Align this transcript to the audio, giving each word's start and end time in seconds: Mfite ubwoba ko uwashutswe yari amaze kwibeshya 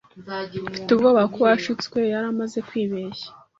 Mfite 0.71 0.89
ubwoba 0.91 1.21
ko 1.33 1.37
uwashutswe 1.43 1.99
yari 2.11 2.25
amaze 2.33 2.59
kwibeshya 2.67 3.27